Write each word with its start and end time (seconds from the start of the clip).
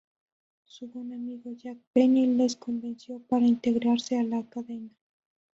Su 0.65 0.87
buen 0.87 1.13
amigo 1.13 1.51
Jack 1.55 1.77
Benny 1.93 2.25
les 2.35 2.55
convenció 2.55 3.19
para 3.19 3.45
integrarse 3.45 4.15
en 4.15 4.31
la 4.31 4.43
cadena. 4.49 4.89